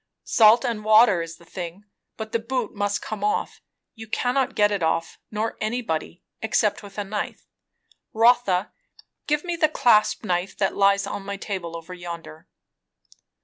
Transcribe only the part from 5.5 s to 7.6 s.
anybody, except with a knife.